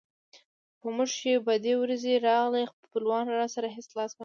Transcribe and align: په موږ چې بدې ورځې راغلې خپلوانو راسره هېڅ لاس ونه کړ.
په 0.79 0.87
موږ 0.95 1.09
چې 1.19 1.31
بدې 1.47 1.73
ورځې 1.81 2.13
راغلې 2.27 2.63
خپلوانو 2.83 3.29
راسره 3.39 3.67
هېڅ 3.75 3.87
لاس 3.97 4.11
ونه 4.11 4.15
کړ. 4.17 4.19